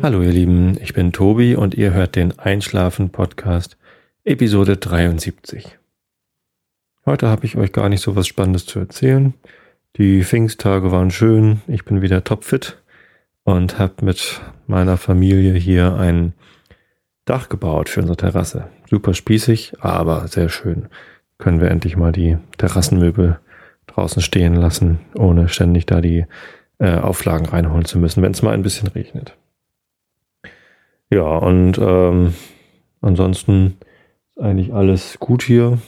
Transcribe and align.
Hallo 0.00 0.22
ihr 0.22 0.30
Lieben, 0.30 0.78
ich 0.80 0.94
bin 0.94 1.12
Tobi 1.12 1.56
und 1.56 1.74
ihr 1.74 1.92
hört 1.92 2.14
den 2.14 2.38
Einschlafen 2.38 3.10
Podcast 3.10 3.76
Episode 4.24 4.76
73. 4.76 5.76
Heute 7.04 7.26
habe 7.26 7.44
ich 7.44 7.56
euch 7.56 7.72
gar 7.72 7.88
nicht 7.88 8.00
so 8.00 8.14
was 8.14 8.28
Spannendes 8.28 8.64
zu 8.64 8.78
erzählen. 8.78 9.34
Die 9.96 10.22
Pfingsttage 10.22 10.92
waren 10.92 11.10
schön, 11.10 11.62
ich 11.66 11.84
bin 11.84 12.00
wieder 12.00 12.22
topfit 12.22 12.78
und 13.42 13.80
habe 13.80 14.04
mit 14.04 14.40
meiner 14.68 14.98
Familie 14.98 15.54
hier 15.54 15.94
ein 15.94 16.32
Dach 17.24 17.48
gebaut 17.48 17.88
für 17.88 17.98
unsere 17.98 18.16
Terrasse. 18.16 18.68
Super 18.88 19.14
spießig, 19.14 19.72
aber 19.80 20.28
sehr 20.28 20.48
schön. 20.48 20.86
Können 21.38 21.60
wir 21.60 21.72
endlich 21.72 21.96
mal 21.96 22.12
die 22.12 22.38
Terrassenmöbel 22.56 23.40
draußen 23.88 24.22
stehen 24.22 24.54
lassen, 24.54 25.00
ohne 25.16 25.48
ständig 25.48 25.86
da 25.86 26.00
die 26.00 26.24
äh, 26.78 26.98
Auflagen 26.98 27.46
reinholen 27.46 27.84
zu 27.84 27.98
müssen, 27.98 28.22
wenn 28.22 28.30
es 28.30 28.42
mal 28.42 28.54
ein 28.54 28.62
bisschen 28.62 28.86
regnet. 28.86 29.36
Ja, 31.10 31.38
und 31.38 31.78
ähm, 31.78 32.34
ansonsten 33.00 33.78
ist 34.30 34.42
eigentlich 34.42 34.72
alles 34.72 35.18
gut 35.18 35.42
hier. 35.42 35.78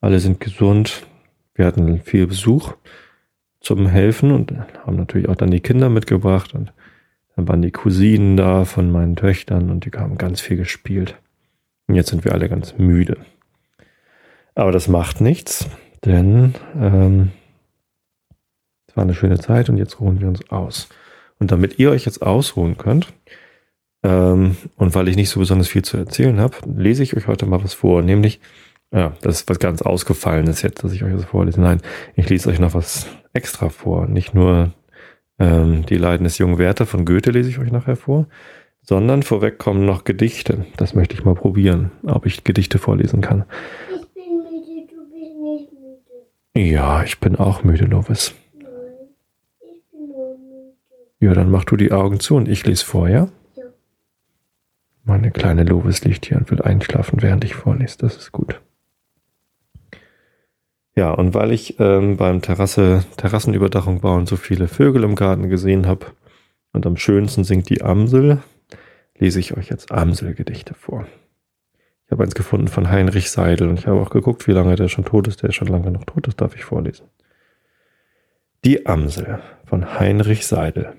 Alle 0.00 0.18
sind 0.18 0.40
gesund. 0.40 1.06
Wir 1.54 1.66
hatten 1.66 2.00
viel 2.00 2.26
Besuch 2.26 2.74
zum 3.60 3.86
Helfen 3.86 4.30
und 4.32 4.52
haben 4.86 4.96
natürlich 4.96 5.28
auch 5.28 5.36
dann 5.36 5.50
die 5.50 5.60
Kinder 5.60 5.88
mitgebracht 5.88 6.54
und 6.54 6.72
dann 7.36 7.48
waren 7.48 7.62
die 7.62 7.70
Cousinen 7.70 8.36
da 8.36 8.64
von 8.64 8.90
meinen 8.90 9.16
Töchtern 9.16 9.70
und 9.70 9.84
die 9.84 9.96
haben 9.96 10.18
ganz 10.18 10.40
viel 10.40 10.56
gespielt. 10.56 11.16
Und 11.86 11.94
jetzt 11.94 12.10
sind 12.10 12.24
wir 12.24 12.32
alle 12.32 12.48
ganz 12.48 12.76
müde. 12.78 13.18
Aber 14.54 14.72
das 14.72 14.88
macht 14.88 15.20
nichts, 15.20 15.68
denn 16.04 16.54
ähm, 16.76 17.30
es 18.88 18.96
war 18.96 19.04
eine 19.04 19.14
schöne 19.14 19.38
Zeit 19.38 19.68
und 19.68 19.76
jetzt 19.76 20.00
ruhen 20.00 20.20
wir 20.20 20.28
uns 20.28 20.50
aus. 20.50 20.88
Und 21.38 21.52
damit 21.52 21.78
ihr 21.78 21.90
euch 21.90 22.04
jetzt 22.04 22.22
ausruhen 22.22 22.76
könnt, 22.76 23.12
ähm, 24.02 24.56
und 24.76 24.94
weil 24.94 25.08
ich 25.08 25.16
nicht 25.16 25.30
so 25.30 25.40
besonders 25.40 25.68
viel 25.68 25.82
zu 25.82 25.96
erzählen 25.96 26.38
habe, 26.40 26.56
lese 26.66 27.02
ich 27.02 27.16
euch 27.16 27.26
heute 27.26 27.46
mal 27.46 27.62
was 27.62 27.74
vor, 27.74 28.02
nämlich, 28.02 28.40
ja, 28.92 29.12
das 29.22 29.40
ist 29.40 29.50
was 29.50 29.58
ganz 29.58 29.82
Ausgefallenes 29.82 30.62
jetzt, 30.62 30.84
dass 30.84 30.92
ich 30.92 31.02
euch 31.02 31.12
das 31.12 31.24
vorlese. 31.24 31.60
Nein, 31.60 31.80
ich 32.14 32.28
lese 32.28 32.48
euch 32.48 32.58
noch 32.58 32.74
was 32.74 33.06
extra 33.32 33.68
vor. 33.68 34.06
Nicht 34.06 34.34
nur 34.34 34.72
ähm, 35.38 35.84
die 35.86 35.96
Leiden 35.96 36.24
des 36.24 36.38
jungen 36.38 36.58
Werther 36.58 36.86
von 36.86 37.04
Goethe 37.04 37.30
lese 37.32 37.50
ich 37.50 37.58
euch 37.58 37.72
nachher 37.72 37.96
vor, 37.96 38.26
sondern 38.82 39.22
vorweg 39.22 39.58
kommen 39.58 39.84
noch 39.84 40.04
Gedichte. 40.04 40.64
Das 40.76 40.94
möchte 40.94 41.14
ich 41.14 41.24
mal 41.24 41.34
probieren, 41.34 41.90
ob 42.04 42.24
ich 42.24 42.44
Gedichte 42.44 42.78
vorlesen 42.78 43.20
kann. 43.20 43.44
Ich 43.90 44.08
bin 44.14 44.38
müde, 44.38 44.86
du 44.88 45.10
bist 45.10 45.34
nicht 45.42 45.72
müde. 45.72 46.70
Ja, 46.70 47.02
ich 47.02 47.18
bin 47.18 47.36
auch 47.36 47.64
müde, 47.64 47.84
Lovis. 47.84 48.34
Nein, 48.54 48.68
ich 49.60 49.82
bin 49.90 50.08
nur 50.08 50.38
müde. 50.38 50.76
Ja, 51.20 51.34
dann 51.34 51.50
mach 51.50 51.64
du 51.64 51.76
die 51.76 51.92
Augen 51.92 52.20
zu 52.20 52.36
und 52.36 52.48
ich 52.48 52.64
lese 52.64 52.84
vor, 52.84 53.08
ja? 53.08 53.28
Meine 55.08 55.30
kleine 55.30 55.64
Lovis 55.64 56.04
liegt 56.04 56.26
hier 56.26 56.36
und 56.36 56.50
will 56.50 56.60
einschlafen, 56.60 57.22
während 57.22 57.42
ich 57.42 57.54
vorlese. 57.54 57.96
Das 57.96 58.18
ist 58.18 58.30
gut. 58.30 58.60
Ja, 60.94 61.12
und 61.12 61.32
weil 61.32 61.50
ich 61.50 61.80
ähm, 61.80 62.18
beim 62.18 62.42
Terrasse, 62.42 63.06
Terrassenüberdachung 63.16 64.02
bauen 64.02 64.26
so 64.26 64.36
viele 64.36 64.68
Vögel 64.68 65.04
im 65.04 65.14
Garten 65.14 65.48
gesehen 65.48 65.86
habe 65.86 66.04
und 66.74 66.84
am 66.84 66.98
schönsten 66.98 67.42
singt 67.42 67.70
die 67.70 67.80
Amsel, 67.80 68.42
lese 69.16 69.40
ich 69.40 69.56
euch 69.56 69.70
jetzt 69.70 69.92
Amselgedichte 69.92 70.74
vor. 70.74 71.06
Ich 72.04 72.12
habe 72.12 72.24
eins 72.24 72.34
gefunden 72.34 72.68
von 72.68 72.90
Heinrich 72.90 73.30
Seidel 73.30 73.70
und 73.70 73.78
ich 73.78 73.86
habe 73.86 74.02
auch 74.02 74.10
geguckt, 74.10 74.46
wie 74.46 74.52
lange 74.52 74.76
der 74.76 74.88
schon 74.88 75.06
tot 75.06 75.26
ist. 75.26 75.42
Der 75.42 75.48
ist 75.48 75.56
schon 75.56 75.68
lange 75.68 75.90
noch 75.90 76.04
tot, 76.04 76.26
das 76.26 76.36
darf 76.36 76.54
ich 76.54 76.64
vorlesen. 76.64 77.06
Die 78.62 78.84
Amsel 78.84 79.40
von 79.64 79.98
Heinrich 79.98 80.46
Seidel. 80.46 80.92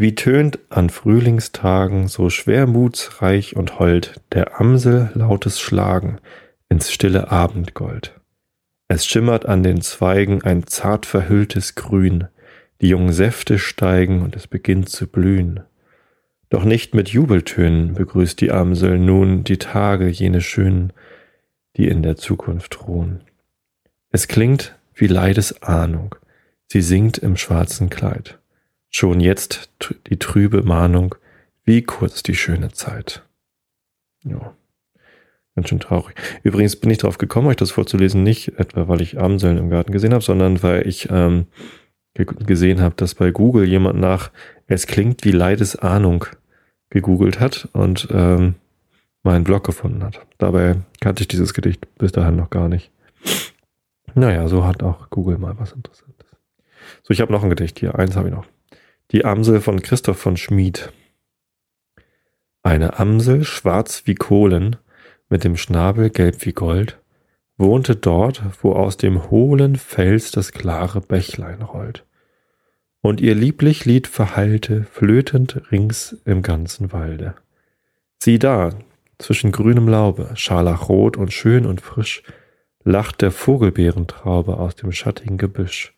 Wie 0.00 0.14
tönt 0.14 0.60
an 0.68 0.90
Frühlingstagen 0.90 2.06
so 2.06 2.30
schwermutsreich 2.30 3.56
und 3.56 3.80
hold 3.80 4.20
der 4.30 4.60
Amsel 4.60 5.10
lautes 5.14 5.58
Schlagen 5.58 6.20
ins 6.68 6.92
stille 6.92 7.32
Abendgold. 7.32 8.14
Es 8.86 9.04
schimmert 9.04 9.46
an 9.46 9.64
den 9.64 9.80
Zweigen 9.80 10.40
ein 10.44 10.68
zart 10.68 11.04
verhülltes 11.04 11.74
Grün, 11.74 12.28
die 12.80 12.90
jungen 12.90 13.12
Säfte 13.12 13.58
steigen 13.58 14.22
und 14.22 14.36
es 14.36 14.46
beginnt 14.46 14.88
zu 14.88 15.08
blühen. 15.08 15.64
Doch 16.48 16.62
nicht 16.62 16.94
mit 16.94 17.08
Jubeltönen 17.08 17.94
begrüßt 17.94 18.40
die 18.40 18.52
Amsel 18.52 19.00
nun 19.00 19.42
die 19.42 19.58
Tage 19.58 20.06
jene 20.06 20.42
schönen, 20.42 20.92
die 21.76 21.88
in 21.88 22.04
der 22.04 22.14
Zukunft 22.14 22.86
ruhen. 22.86 23.24
Es 24.10 24.28
klingt 24.28 24.78
wie 24.94 25.08
Leidesahnung, 25.08 26.14
sie 26.68 26.82
singt 26.82 27.18
im 27.18 27.36
schwarzen 27.36 27.90
Kleid. 27.90 28.37
Schon 28.90 29.20
jetzt 29.20 29.70
die 30.06 30.18
trübe 30.18 30.62
Mahnung, 30.62 31.14
wie 31.64 31.82
kurz 31.82 32.22
die 32.22 32.34
schöne 32.34 32.72
Zeit. 32.72 33.22
Ja. 34.24 34.54
Ganz 35.54 35.70
schön 35.70 35.80
traurig. 35.80 36.14
Übrigens 36.44 36.76
bin 36.76 36.90
ich 36.90 36.98
darauf 36.98 37.18
gekommen, 37.18 37.48
euch 37.48 37.56
das 37.56 37.72
vorzulesen, 37.72 38.22
nicht 38.22 38.58
etwa, 38.60 38.86
weil 38.86 39.00
ich 39.00 39.18
Amseln 39.18 39.58
im 39.58 39.70
Garten 39.70 39.90
gesehen 39.90 40.12
habe, 40.12 40.22
sondern 40.22 40.62
weil 40.62 40.86
ich 40.86 41.08
ähm, 41.10 41.46
gesehen 42.14 42.80
habe, 42.80 42.94
dass 42.96 43.14
bei 43.14 43.32
Google 43.32 43.64
jemand 43.64 43.98
nach 43.98 44.30
Es 44.66 44.86
klingt 44.86 45.24
wie 45.24 45.32
Leidesahnung 45.32 46.26
gegoogelt 46.90 47.40
hat 47.40 47.68
und 47.72 48.08
ähm, 48.12 48.54
meinen 49.22 49.44
Blog 49.44 49.64
gefunden 49.64 50.04
hat. 50.04 50.24
Dabei 50.38 50.76
kannte 51.00 51.22
ich 51.22 51.28
dieses 51.28 51.54
Gedicht 51.54 51.86
bis 51.98 52.12
dahin 52.12 52.36
noch 52.36 52.50
gar 52.50 52.68
nicht. 52.68 52.90
Naja, 54.14 54.48
so 54.48 54.64
hat 54.64 54.82
auch 54.82 55.10
Google 55.10 55.38
mal 55.38 55.58
was 55.58 55.72
Interessantes. 55.72 56.28
So, 57.02 57.12
ich 57.12 57.20
habe 57.20 57.32
noch 57.32 57.42
ein 57.42 57.50
Gedicht 57.50 57.78
hier. 57.78 57.98
Eins 57.98 58.16
habe 58.16 58.28
ich 58.28 58.34
noch. 58.34 58.46
Die 59.10 59.24
Amsel 59.24 59.62
von 59.62 59.80
Christoph 59.80 60.18
von 60.18 60.36
Schmid. 60.36 60.92
Eine 62.62 62.98
Amsel, 62.98 63.42
schwarz 63.42 64.02
wie 64.04 64.14
Kohlen, 64.14 64.76
mit 65.30 65.44
dem 65.44 65.56
Schnabel 65.56 66.10
gelb 66.10 66.44
wie 66.44 66.52
Gold, 66.52 67.00
wohnte 67.56 67.96
dort, 67.96 68.42
wo 68.60 68.72
aus 68.72 68.98
dem 68.98 69.30
hohlen 69.30 69.76
Fels 69.76 70.30
das 70.30 70.52
klare 70.52 71.00
Bächlein 71.00 71.62
rollt. 71.62 72.04
Und 73.00 73.22
ihr 73.22 73.34
lieblich 73.34 73.86
Lied 73.86 74.08
verhallte, 74.08 74.84
flötend 74.84 75.72
rings 75.72 76.18
im 76.26 76.42
ganzen 76.42 76.92
Walde. 76.92 77.34
Sieh 78.22 78.38
da, 78.38 78.74
zwischen 79.16 79.52
grünem 79.52 79.88
Laube, 79.88 80.32
scharlachrot 80.34 81.16
und 81.16 81.32
schön 81.32 81.64
und 81.64 81.80
frisch, 81.80 82.22
lacht 82.84 83.22
der 83.22 83.30
Vogelbeerentraube 83.30 84.58
aus 84.58 84.76
dem 84.76 84.92
schattigen 84.92 85.38
Gebüsch. 85.38 85.94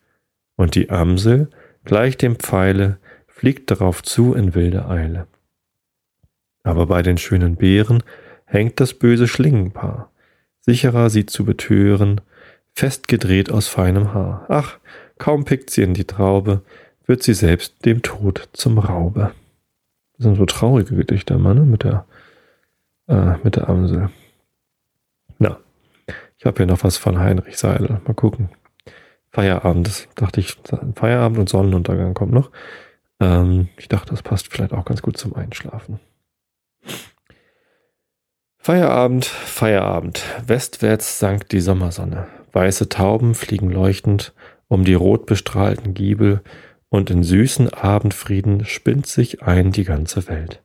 Und 0.55 0.75
die 0.75 0.89
Amsel, 0.89 1.49
gleich 1.83 2.17
dem 2.17 2.35
Pfeile, 2.35 2.97
fliegt 3.27 3.71
darauf 3.71 4.03
zu 4.03 4.33
in 4.33 4.53
wilder 4.53 4.89
Eile. 4.89 5.27
Aber 6.63 6.85
bei 6.85 7.01
den 7.01 7.17
schönen 7.17 7.55
Beeren 7.55 8.03
hängt 8.45 8.79
das 8.79 8.93
böse 8.93 9.27
Schlingenpaar, 9.27 10.11
sicherer 10.59 11.09
sie 11.09 11.25
zu 11.25 11.43
betören, 11.45 12.21
festgedreht 12.73 13.51
aus 13.51 13.67
feinem 13.67 14.13
Haar. 14.13 14.45
Ach, 14.49 14.77
kaum 15.17 15.45
pickt 15.45 15.69
sie 15.69 15.81
in 15.81 15.93
die 15.93 16.05
Traube, 16.05 16.61
wird 17.05 17.23
sie 17.23 17.33
selbst 17.33 17.83
dem 17.85 18.01
Tod 18.01 18.49
zum 18.53 18.77
Raube. 18.77 19.31
Das 20.17 20.25
sind 20.25 20.35
so 20.35 20.45
traurige 20.45 20.95
Gedichte, 20.95 21.37
Mann, 21.37 21.69
mit 21.69 21.83
der, 21.83 22.05
äh, 23.07 23.37
mit 23.43 23.55
der 23.55 23.69
Amsel. 23.69 24.09
Na, 25.39 25.57
ich 26.37 26.45
habe 26.45 26.57
hier 26.57 26.67
noch 26.67 26.83
was 26.83 26.97
von 26.97 27.19
Heinrich 27.19 27.57
Seidel. 27.57 28.01
Mal 28.05 28.13
gucken. 28.13 28.49
Feierabend, 29.31 29.87
das 29.87 30.07
dachte 30.15 30.39
ich, 30.41 30.57
Feierabend 30.95 31.39
und 31.39 31.49
Sonnenuntergang 31.49 32.13
kommt 32.13 32.33
noch. 32.33 32.51
Ähm, 33.19 33.69
ich 33.77 33.87
dachte, 33.87 34.11
das 34.11 34.21
passt 34.21 34.51
vielleicht 34.51 34.73
auch 34.73 34.85
ganz 34.85 35.01
gut 35.01 35.17
zum 35.17 35.35
Einschlafen. 35.35 35.99
Feierabend, 38.57 39.25
Feierabend. 39.25 40.23
Westwärts 40.45 41.19
sank 41.19 41.49
die 41.49 41.61
Sommersonne. 41.61 42.27
Weiße 42.51 42.89
Tauben 42.89 43.33
fliegen 43.33 43.71
leuchtend 43.71 44.33
um 44.67 44.85
die 44.85 44.93
rot 44.93 45.25
bestrahlten 45.25 45.93
Giebel 45.93 46.41
und 46.89 47.09
in 47.09 47.23
süßen 47.23 47.73
Abendfrieden 47.73 48.65
spinnt 48.65 49.07
sich 49.07 49.41
ein 49.41 49.71
die 49.71 49.83
ganze 49.83 50.27
Welt. 50.27 50.61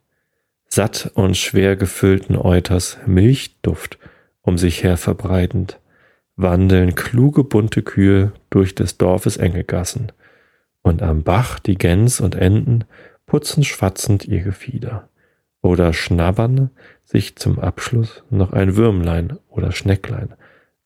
Satt 0.68 1.10
und 1.14 1.36
schwer 1.36 1.76
gefüllten 1.76 2.36
Euters 2.36 2.98
Milchduft 3.06 3.98
um 4.42 4.58
sich 4.58 4.84
her 4.84 4.96
verbreitend, 4.96 5.80
wandeln 6.36 6.94
kluge 6.94 7.44
bunte 7.44 7.82
Kühe 7.82 8.32
durch 8.50 8.74
des 8.74 8.98
Dorfes 8.98 9.36
enge 9.36 9.64
Gassen, 9.64 10.12
und 10.82 11.02
am 11.02 11.24
Bach 11.24 11.58
die 11.58 11.76
Gäns 11.76 12.20
und 12.20 12.36
Enten 12.36 12.84
putzen 13.26 13.64
schwatzend 13.64 14.24
ihr 14.24 14.42
Gefieder 14.42 15.08
oder 15.60 15.92
schnabbern 15.92 16.70
sich 17.04 17.36
zum 17.36 17.58
Abschluss 17.58 18.22
noch 18.30 18.52
ein 18.52 18.76
Würmlein 18.76 19.38
oder 19.48 19.72
Schnecklein 19.72 20.34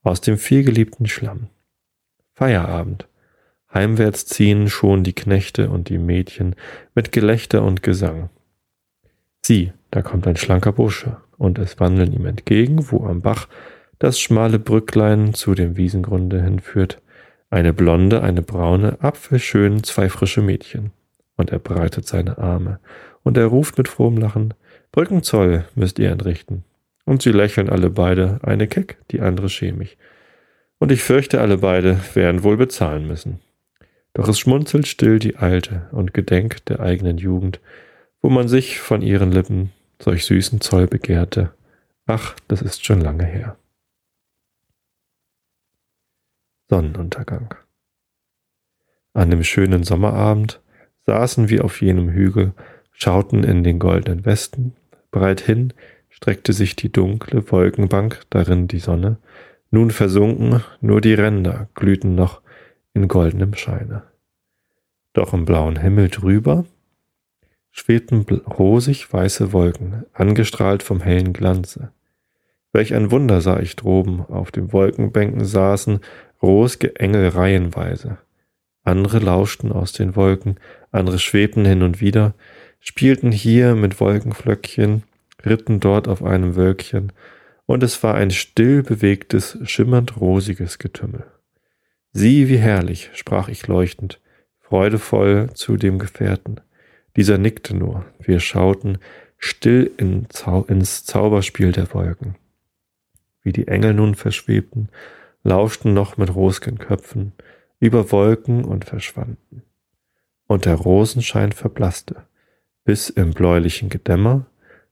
aus 0.02 0.22
dem 0.22 0.38
vielgeliebten 0.38 1.06
Schlamm. 1.06 1.48
Feierabend. 2.32 3.06
Heimwärts 3.72 4.24
ziehen 4.24 4.68
schon 4.68 5.04
die 5.04 5.12
Knechte 5.12 5.68
und 5.68 5.90
die 5.90 5.98
Mädchen 5.98 6.56
mit 6.94 7.12
Gelächter 7.12 7.62
und 7.62 7.82
Gesang. 7.82 8.30
Sieh, 9.42 9.72
da 9.90 10.02
kommt 10.02 10.26
ein 10.26 10.36
schlanker 10.36 10.72
Bursche, 10.72 11.18
und 11.36 11.58
es 11.58 11.78
wandeln 11.78 12.12
ihm 12.12 12.26
entgegen, 12.26 12.90
wo 12.90 13.06
am 13.06 13.20
Bach 13.20 13.48
das 14.00 14.18
schmale 14.18 14.58
Brücklein 14.58 15.34
zu 15.34 15.54
dem 15.54 15.76
Wiesengrunde 15.76 16.42
hinführt, 16.42 17.00
eine 17.50 17.72
blonde, 17.72 18.22
eine 18.22 18.42
braune, 18.42 18.96
apfelschön, 19.00 19.84
zwei 19.84 20.08
frische 20.08 20.42
Mädchen. 20.42 20.90
und 21.36 21.50
er 21.50 21.58
breitet 21.58 22.06
seine 22.06 22.36
Arme, 22.36 22.80
und 23.22 23.38
er 23.38 23.46
ruft 23.46 23.78
mit 23.78 23.88
frohem 23.88 24.18
Lachen, 24.18 24.52
Brückenzoll 24.92 25.64
müsst 25.74 25.98
ihr 25.98 26.10
entrichten. 26.10 26.64
Und 27.06 27.22
sie 27.22 27.32
lächeln 27.32 27.70
alle 27.70 27.88
beide, 27.88 28.40
eine 28.42 28.66
keck, 28.66 28.98
die 29.10 29.20
andere 29.20 29.48
schämig. 29.48 29.96
Und 30.78 30.92
ich 30.92 31.02
fürchte, 31.02 31.40
alle 31.40 31.58
beide 31.58 31.98
werden 32.14 32.42
wohl 32.42 32.58
bezahlen 32.58 33.06
müssen. 33.06 33.40
Doch 34.12 34.28
es 34.28 34.38
schmunzelt 34.38 34.86
still 34.86 35.18
die 35.18 35.36
Alte 35.36 35.88
und 35.92 36.12
gedenkt 36.12 36.68
der 36.68 36.80
eigenen 36.80 37.16
Jugend, 37.16 37.60
wo 38.20 38.28
man 38.28 38.48
sich 38.48 38.80
von 38.80 39.00
ihren 39.00 39.32
Lippen 39.32 39.72
solch 39.98 40.24
süßen 40.26 40.60
Zoll 40.60 40.86
begehrte. 40.86 41.52
Ach, 42.06 42.34
das 42.48 42.60
ist 42.60 42.84
schon 42.84 43.00
lange 43.00 43.24
her. 43.24 43.56
Sonnenuntergang. 46.70 47.54
An 49.12 49.30
dem 49.30 49.42
schönen 49.42 49.82
Sommerabend 49.82 50.62
saßen 51.04 51.48
wir 51.48 51.64
auf 51.64 51.82
jenem 51.82 52.10
Hügel, 52.10 52.52
schauten 52.92 53.42
in 53.42 53.64
den 53.64 53.80
goldenen 53.80 54.24
Westen, 54.24 54.74
breit 55.10 55.40
hin 55.40 55.72
streckte 56.10 56.52
sich 56.52 56.76
die 56.76 56.92
dunkle 56.92 57.50
Wolkenbank, 57.50 58.22
darin 58.30 58.68
die 58.68 58.78
Sonne, 58.78 59.18
nun 59.72 59.90
versunken, 59.90 60.62
nur 60.80 61.00
die 61.00 61.14
Ränder 61.14 61.68
glühten 61.74 62.14
noch 62.14 62.40
in 62.94 63.08
goldenem 63.08 63.54
Scheine. 63.54 64.04
Doch 65.12 65.32
im 65.32 65.44
blauen 65.44 65.76
Himmel 65.76 66.08
drüber 66.08 66.64
schwebten 67.72 68.22
rosig 68.22 69.12
weiße 69.12 69.52
Wolken, 69.52 70.04
angestrahlt 70.12 70.84
vom 70.84 71.00
hellen 71.00 71.32
Glanze. 71.32 71.92
Welch 72.72 72.94
ein 72.94 73.10
Wunder 73.10 73.40
sah 73.40 73.58
ich 73.60 73.76
droben, 73.76 74.20
auf 74.20 74.52
den 74.52 74.72
Wolkenbänken 74.72 75.44
saßen 75.44 76.00
rosge 76.42 76.96
Engel 76.96 77.28
reihenweise. 77.28 78.18
Andere 78.82 79.18
lauschten 79.18 79.72
aus 79.72 79.92
den 79.92 80.16
Wolken, 80.16 80.58
andere 80.90 81.18
schwebten 81.18 81.64
hin 81.64 81.82
und 81.82 82.00
wieder, 82.00 82.34
spielten 82.78 83.32
hier 83.32 83.74
mit 83.74 84.00
Wolkenflöckchen, 84.00 85.02
ritten 85.44 85.80
dort 85.80 86.08
auf 86.08 86.22
einem 86.22 86.56
Wölkchen, 86.56 87.12
und 87.66 87.82
es 87.82 88.02
war 88.02 88.14
ein 88.14 88.30
still 88.30 88.82
bewegtes, 88.82 89.58
schimmernd 89.62 90.20
rosiges 90.20 90.78
Getümmel. 90.78 91.24
Sieh, 92.12 92.48
wie 92.48 92.56
herrlich, 92.56 93.10
sprach 93.12 93.48
ich 93.48 93.68
leuchtend, 93.68 94.20
freudevoll 94.58 95.50
zu 95.54 95.76
dem 95.76 95.98
Gefährten. 95.98 96.60
Dieser 97.16 97.38
nickte 97.38 97.76
nur, 97.76 98.04
wir 98.18 98.40
schauten 98.40 98.98
still 99.38 99.90
in 99.96 100.26
Zau 100.30 100.64
ins 100.64 101.04
Zauberspiel 101.04 101.70
der 101.72 101.92
Wolken. 101.94 102.34
Wie 103.42 103.52
die 103.52 103.68
Engel 103.68 103.94
nun 103.94 104.14
verschwebten, 104.14 104.88
lauschten 105.42 105.94
noch 105.94 106.16
mit 106.16 106.34
rosgen 106.34 106.78
Köpfen 106.78 107.32
über 107.78 108.12
Wolken 108.12 108.64
und 108.64 108.84
verschwanden. 108.84 109.62
Und 110.46 110.64
der 110.66 110.74
Rosenschein 110.74 111.52
verblasste, 111.52 112.26
bis 112.84 113.08
im 113.08 113.32
bläulichen 113.32 113.88
Gedämmer 113.88 114.46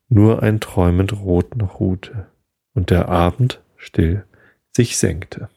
nur 0.09 0.43
ein 0.43 0.61
träumend 0.61 1.13
Rot 1.13 1.57
noch 1.57 1.81
ruhte 1.81 2.29
und 2.75 2.91
der 2.91 3.09
Abend 3.09 3.63
still 3.77 4.25
sich 4.75 4.97
senkte. 4.97 5.51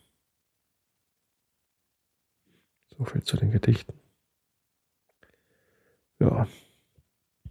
So 2.97 3.05
viel 3.05 3.23
zu 3.23 3.37
den 3.37 3.51
Gedichten. 3.51 3.93
Ja, 6.19 6.47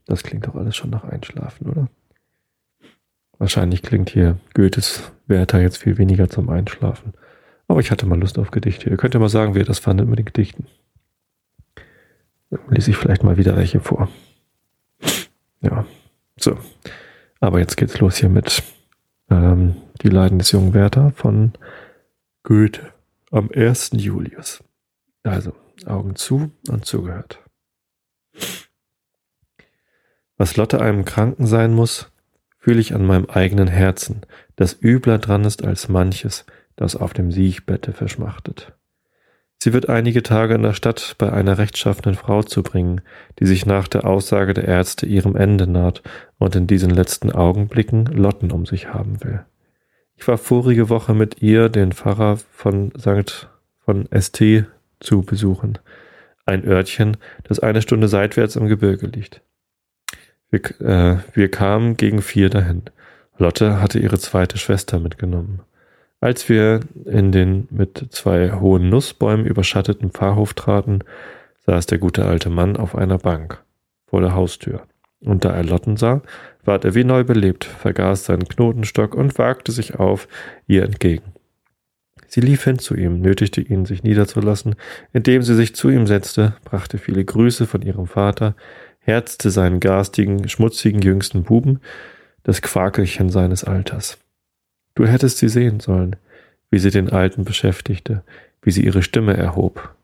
das 0.04 0.22
klingt 0.22 0.46
doch 0.46 0.54
alles 0.54 0.76
schon 0.76 0.90
nach 0.90 1.04
Einschlafen, 1.04 1.70
oder? 1.70 1.88
Wahrscheinlich 3.40 3.80
klingt 3.80 4.10
hier 4.10 4.38
Goethes 4.52 5.12
Werther 5.26 5.62
jetzt 5.62 5.78
viel 5.78 5.96
weniger 5.96 6.28
zum 6.28 6.50
Einschlafen. 6.50 7.14
Aber 7.68 7.80
ich 7.80 7.90
hatte 7.90 8.04
mal 8.04 8.20
Lust 8.20 8.38
auf 8.38 8.50
Gedichte. 8.50 8.90
Ihr 8.90 8.98
könnt 8.98 9.14
ja 9.14 9.20
mal 9.20 9.30
sagen, 9.30 9.54
wie 9.54 9.60
ihr 9.60 9.64
das 9.64 9.78
fandet 9.78 10.06
mit 10.06 10.18
den 10.18 10.26
Gedichten. 10.26 10.66
Dann 12.50 12.60
lese 12.68 12.90
ich 12.90 12.98
vielleicht 12.98 13.22
mal 13.22 13.38
wieder 13.38 13.56
welche 13.56 13.80
vor. 13.80 14.10
Ja, 15.62 15.86
so. 16.36 16.58
Aber 17.40 17.60
jetzt 17.60 17.78
geht's 17.78 17.98
los 17.98 18.18
hier 18.18 18.28
mit 18.28 18.62
ähm, 19.30 19.74
Die 20.02 20.10
Leiden 20.10 20.38
des 20.38 20.52
jungen 20.52 20.74
Werther 20.74 21.10
von 21.16 21.52
Goethe 22.42 22.92
am 23.30 23.50
1. 23.50 23.92
Julius. 23.94 24.62
Also, 25.22 25.54
Augen 25.86 26.14
zu 26.14 26.50
und 26.68 26.84
zugehört. 26.84 27.38
Was 30.36 30.58
Lotte 30.58 30.82
einem 30.82 31.06
Kranken 31.06 31.46
sein 31.46 31.72
muss, 31.72 32.10
fühle 32.60 32.80
ich 32.80 32.94
an 32.94 33.04
meinem 33.04 33.26
eigenen 33.26 33.68
Herzen, 33.68 34.20
das 34.54 34.76
übler 34.80 35.18
dran 35.18 35.44
ist 35.44 35.64
als 35.64 35.88
manches, 35.88 36.44
das 36.76 36.94
auf 36.94 37.12
dem 37.12 37.32
Siegbette 37.32 37.92
verschmachtet. 37.92 38.72
Sie 39.62 39.74
wird 39.74 39.90
einige 39.90 40.22
Tage 40.22 40.54
in 40.54 40.62
der 40.62 40.72
Stadt 40.72 41.16
bei 41.18 41.30
einer 41.30 41.58
rechtschaffenen 41.58 42.14
Frau 42.14 42.42
zubringen, 42.42 43.02
die 43.38 43.46
sich 43.46 43.66
nach 43.66 43.88
der 43.88 44.06
Aussage 44.06 44.54
der 44.54 44.66
Ärzte 44.66 45.04
ihrem 45.04 45.36
Ende 45.36 45.66
naht 45.66 46.02
und 46.38 46.56
in 46.56 46.66
diesen 46.66 46.90
letzten 46.90 47.30
Augenblicken 47.30 48.06
Lotten 48.06 48.52
um 48.52 48.64
sich 48.64 48.88
haben 48.94 49.22
will. 49.22 49.44
Ich 50.16 50.26
war 50.28 50.38
vorige 50.38 50.88
Woche 50.88 51.12
mit 51.12 51.42
ihr 51.42 51.68
den 51.68 51.92
Pfarrer 51.92 52.38
von 52.52 52.92
St. 52.98 53.48
von 53.78 54.08
St. 54.18 54.64
zu 54.98 55.22
besuchen, 55.22 55.78
ein 56.46 56.66
Örtchen, 56.66 57.18
das 57.44 57.60
eine 57.60 57.82
Stunde 57.82 58.08
seitwärts 58.08 58.56
im 58.56 58.66
Gebirge 58.66 59.06
liegt. 59.06 59.42
Wir, 60.50 60.60
äh, 60.80 61.18
wir 61.32 61.50
kamen 61.50 61.96
gegen 61.96 62.22
vier 62.22 62.50
dahin. 62.50 62.82
Lotte 63.38 63.80
hatte 63.80 63.98
ihre 63.98 64.18
zweite 64.18 64.58
Schwester 64.58 64.98
mitgenommen. 64.98 65.60
Als 66.20 66.48
wir 66.48 66.80
in 67.06 67.32
den 67.32 67.66
mit 67.70 68.08
zwei 68.10 68.52
hohen 68.52 68.90
Nussbäumen 68.90 69.46
überschatteten 69.46 70.10
Pfarrhof 70.10 70.52
traten, 70.52 71.00
saß 71.66 71.86
der 71.86 71.98
gute 71.98 72.26
alte 72.26 72.50
Mann 72.50 72.76
auf 72.76 72.94
einer 72.94 73.18
Bank 73.18 73.62
vor 74.06 74.20
der 74.20 74.34
Haustür. 74.34 74.82
Und 75.20 75.44
da 75.44 75.50
er 75.54 75.64
Lotten 75.64 75.96
sah, 75.96 76.22
ward 76.64 76.84
er 76.84 76.94
wie 76.94 77.04
neu 77.04 77.24
belebt, 77.24 77.64
vergaß 77.64 78.26
seinen 78.26 78.48
Knotenstock 78.48 79.14
und 79.14 79.38
wagte 79.38 79.72
sich 79.72 79.98
auf 79.98 80.28
ihr 80.66 80.82
entgegen. 80.82 81.32
Sie 82.26 82.40
lief 82.40 82.64
hin 82.64 82.78
zu 82.78 82.94
ihm, 82.94 83.20
nötigte 83.20 83.60
ihn, 83.60 83.86
sich 83.86 84.02
niederzulassen, 84.02 84.76
indem 85.12 85.42
sie 85.42 85.54
sich 85.54 85.74
zu 85.74 85.90
ihm 85.90 86.06
setzte, 86.06 86.54
brachte 86.64 86.98
viele 86.98 87.24
Grüße 87.24 87.66
von 87.66 87.82
ihrem 87.82 88.06
Vater, 88.06 88.54
herzte 89.10 89.50
seinen 89.50 89.80
garstigen, 89.80 90.48
schmutzigen 90.48 91.02
jüngsten 91.02 91.42
Buben, 91.42 91.80
das 92.44 92.62
Quakelchen 92.62 93.28
seines 93.28 93.64
Alters. 93.64 94.18
Du 94.94 95.04
hättest 95.04 95.38
sie 95.38 95.48
sehen 95.48 95.80
sollen, 95.80 96.16
wie 96.70 96.78
sie 96.78 96.90
den 96.90 97.10
Alten 97.10 97.44
beschäftigte, 97.44 98.22
wie 98.62 98.70
sie 98.70 98.84
ihre 98.84 99.02
Stimme 99.02 99.36
erhob, 99.36 99.94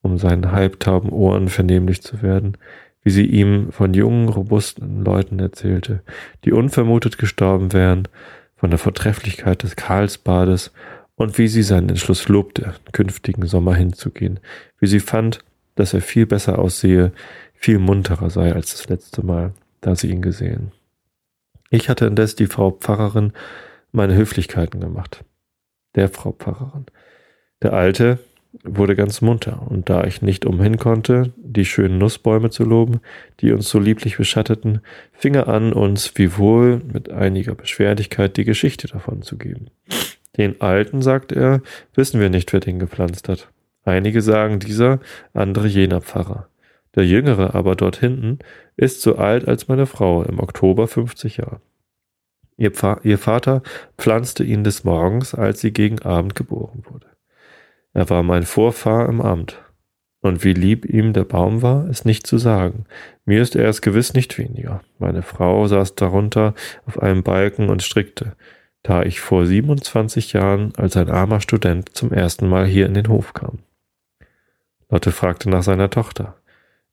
um 0.00 0.18
seinen 0.18 0.50
halbtauben 0.50 1.10
Ohren 1.10 1.48
vernehmlich 1.48 2.00
zu 2.02 2.22
werden, 2.22 2.56
wie 3.02 3.10
sie 3.10 3.26
ihm 3.26 3.70
von 3.70 3.92
jungen, 3.92 4.30
robusten 4.30 5.04
Leuten 5.04 5.38
erzählte, 5.38 6.02
die 6.44 6.52
unvermutet 6.52 7.18
gestorben 7.18 7.74
wären, 7.74 8.08
von 8.56 8.70
der 8.70 8.78
Vortrefflichkeit 8.78 9.62
des 9.62 9.76
Karlsbades 9.76 10.72
und 11.16 11.36
wie 11.36 11.48
sie 11.48 11.62
seinen 11.62 11.90
Entschluss 11.90 12.28
lobte, 12.28 12.74
künftigen 12.92 13.46
Sommer 13.46 13.74
hinzugehen, 13.74 14.40
wie 14.80 14.86
sie 14.86 15.00
fand, 15.00 15.40
dass 15.74 15.92
er 15.92 16.00
viel 16.00 16.24
besser 16.24 16.58
aussehe, 16.58 17.12
viel 17.54 17.78
munterer 17.78 18.30
sei 18.30 18.52
als 18.52 18.72
das 18.72 18.88
letzte 18.88 19.24
Mal, 19.24 19.52
da 19.80 19.94
sie 19.94 20.10
ihn 20.10 20.22
gesehen. 20.22 20.72
Ich 21.70 21.88
hatte 21.88 22.06
indes 22.06 22.36
die 22.36 22.46
Frau 22.46 22.70
Pfarrerin 22.70 23.32
meine 23.92 24.14
Höflichkeiten 24.14 24.80
gemacht. 24.80 25.24
Der 25.94 26.08
Frau 26.08 26.32
Pfarrerin. 26.32 26.86
Der 27.62 27.72
Alte 27.72 28.18
wurde 28.62 28.94
ganz 28.94 29.20
munter, 29.20 29.66
und 29.68 29.90
da 29.90 30.04
ich 30.04 30.22
nicht 30.22 30.46
umhin 30.46 30.78
konnte, 30.78 31.32
die 31.36 31.64
schönen 31.64 31.98
Nussbäume 31.98 32.50
zu 32.50 32.64
loben, 32.64 33.00
die 33.40 33.52
uns 33.52 33.68
so 33.68 33.78
lieblich 33.78 34.16
beschatteten, 34.16 34.80
fing 35.12 35.34
er 35.34 35.48
an, 35.48 35.72
uns 35.72 36.12
wiewohl 36.16 36.80
mit 36.92 37.10
einiger 37.10 37.54
Beschwerlichkeit 37.54 38.36
die 38.36 38.44
Geschichte 38.44 38.86
davon 38.86 39.22
zu 39.22 39.36
geben. 39.36 39.66
Den 40.36 40.60
Alten, 40.60 41.02
sagt 41.02 41.32
er, 41.32 41.62
wissen 41.94 42.20
wir 42.20 42.30
nicht, 42.30 42.52
wer 42.52 42.60
den 42.60 42.78
gepflanzt 42.78 43.28
hat. 43.28 43.48
Einige 43.84 44.22
sagen 44.22 44.60
dieser, 44.60 45.00
andere 45.32 45.66
jener 45.66 46.00
Pfarrer. 46.00 46.48
Der 46.94 47.06
Jüngere 47.06 47.54
aber 47.54 47.74
dort 47.76 47.96
hinten 47.96 48.38
ist 48.76 49.02
so 49.02 49.16
alt 49.16 49.48
als 49.48 49.68
meine 49.68 49.86
Frau, 49.86 50.22
im 50.22 50.38
Oktober 50.38 50.86
50 50.86 51.38
Jahre. 51.38 51.60
Ihr, 52.56 52.72
ihr 53.02 53.18
Vater 53.18 53.62
pflanzte 53.98 54.44
ihn 54.44 54.62
des 54.64 54.84
Morgens, 54.84 55.34
als 55.34 55.60
sie 55.60 55.72
gegen 55.72 56.00
Abend 56.02 56.34
geboren 56.34 56.84
wurde. 56.88 57.06
Er 57.92 58.08
war 58.10 58.22
mein 58.22 58.44
Vorfahr 58.44 59.08
im 59.08 59.20
Amt. 59.20 59.60
Und 60.20 60.42
wie 60.42 60.54
lieb 60.54 60.86
ihm 60.86 61.12
der 61.12 61.24
Baum 61.24 61.62
war, 61.62 61.88
ist 61.88 62.06
nicht 62.06 62.26
zu 62.26 62.38
sagen. 62.38 62.86
Mir 63.26 63.42
ist 63.42 63.56
er 63.56 63.68
es 63.68 63.82
gewiss 63.82 64.14
nicht 64.14 64.38
weniger. 64.38 64.82
Meine 64.98 65.22
Frau 65.22 65.66
saß 65.66 65.96
darunter 65.96 66.54
auf 66.86 66.98
einem 67.02 67.22
Balken 67.22 67.68
und 67.68 67.82
strickte, 67.82 68.34
da 68.82 69.02
ich 69.02 69.20
vor 69.20 69.44
27 69.44 70.32
Jahren 70.32 70.72
als 70.76 70.96
ein 70.96 71.10
armer 71.10 71.40
Student 71.40 71.94
zum 71.94 72.10
ersten 72.10 72.48
Mal 72.48 72.66
hier 72.66 72.86
in 72.86 72.94
den 72.94 73.08
Hof 73.08 73.34
kam. 73.34 73.58
Lotte 74.88 75.12
fragte 75.12 75.50
nach 75.50 75.62
seiner 75.62 75.90
Tochter. 75.90 76.36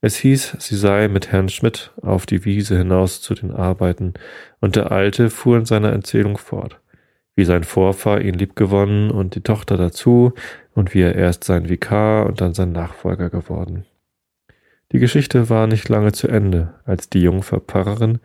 Es 0.04 0.16
hieß, 0.16 0.56
sie 0.58 0.76
sei 0.76 1.06
mit 1.06 1.30
Herrn 1.30 1.48
Schmidt 1.48 1.92
auf 2.02 2.26
die 2.26 2.44
Wiese 2.44 2.76
hinaus 2.76 3.22
zu 3.22 3.34
den 3.34 3.52
Arbeiten, 3.52 4.14
und 4.60 4.74
der 4.74 4.90
Alte 4.90 5.30
fuhr 5.30 5.56
in 5.58 5.64
seiner 5.64 5.90
Erzählung 5.92 6.38
fort, 6.38 6.80
wie 7.36 7.44
sein 7.44 7.62
Vorfahr 7.62 8.20
ihn 8.20 8.34
liebgewonnen 8.34 9.12
und 9.12 9.36
die 9.36 9.42
Tochter 9.42 9.76
dazu, 9.76 10.32
und 10.74 10.92
wie 10.92 11.02
er 11.02 11.14
erst 11.14 11.44
sein 11.44 11.68
Vikar 11.68 12.26
und 12.26 12.40
dann 12.40 12.52
sein 12.52 12.72
Nachfolger 12.72 13.30
geworden. 13.30 13.84
Die 14.90 14.98
Geschichte 14.98 15.48
war 15.48 15.68
nicht 15.68 15.88
lange 15.88 16.10
zu 16.10 16.26
Ende, 16.26 16.74
als 16.84 17.08
die 17.08 17.22
Jungfer 17.22 17.60
Pfarrerin 17.60 18.18